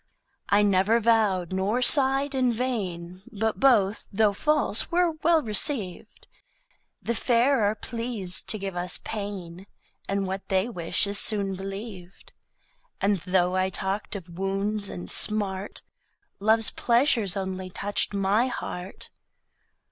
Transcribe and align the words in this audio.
I 0.49 0.63
never 0.63 0.99
vow'd 0.99 1.53
nor 1.53 1.83
sigh'd 1.83 2.33
in 2.33 2.51
vain 2.51 3.21
But 3.31 3.59
both, 3.59 4.07
thô 4.11 4.35
false, 4.35 4.89
were 4.89 5.11
well 5.21 5.43
receiv'd. 5.43 6.27
The 7.03 7.13
Fair 7.13 7.63
are 7.65 7.75
pleas'd 7.75 8.49
to 8.49 8.57
give 8.57 8.75
us 8.75 8.97
pain, 9.03 9.67
And 10.09 10.25
what 10.25 10.49
they 10.49 10.67
wish 10.67 11.05
is 11.05 11.19
soon 11.19 11.53
believ'd. 11.53 12.33
And 12.99 13.19
thô 13.21 13.53
I 13.55 13.69
talked 13.69 14.15
of 14.15 14.39
Wounds 14.39 14.89
and 14.89 15.11
Smart, 15.11 15.83
Loves 16.39 16.71
Pleasures 16.71 17.37
only 17.37 17.69
toucht 17.69 18.11
my 18.11 18.47
Heart. 18.47 19.11